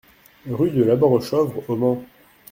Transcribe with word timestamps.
Rue 0.49 0.71
de 0.71 0.81
l'Abord 0.81 1.11
au 1.11 1.21
Chanvre 1.21 1.61
au 1.69 1.75
Mans 1.75 2.03